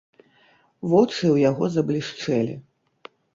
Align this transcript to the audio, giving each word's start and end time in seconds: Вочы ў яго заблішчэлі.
Вочы 0.93 1.13
ў 1.35 1.37
яго 1.49 1.69
заблішчэлі. 1.75 2.57